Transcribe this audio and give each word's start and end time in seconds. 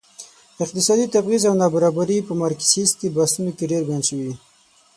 اقتصادي 0.63 1.05
تبعيض 1.15 1.43
او 1.49 1.53
نابرابري 1.61 2.17
په 2.27 2.33
مارکسيستي 2.41 3.07
بحثونو 3.15 3.49
کې 3.57 3.69
ډېر 3.71 3.81
بیان 3.87 4.03
شوي. 4.09 4.31